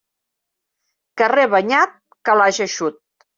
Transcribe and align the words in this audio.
Carrer 1.23 1.43
banyat, 1.51 1.93
calaix 2.31 2.63
eixut. 2.67 2.99